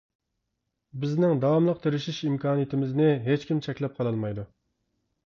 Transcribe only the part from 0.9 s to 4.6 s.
بىزنىڭ داۋاملىق تىرىشىش ئىمكانىيىتىمىزنى ھېچكىم چەكلەپ قالالمايدۇ!